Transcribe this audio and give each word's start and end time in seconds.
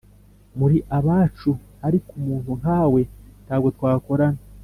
muri 0.59 0.77
abacu 0.97 1.51
Ariko 1.87 2.09
umuntu 2.19 2.51
nkawe 2.59 3.01
ntabwo 3.45 3.67
twakorana 3.75 4.41